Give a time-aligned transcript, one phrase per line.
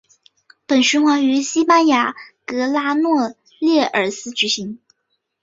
[0.65, 2.15] 本循环于西班牙
[2.47, 4.79] 格拉诺列尔斯举行。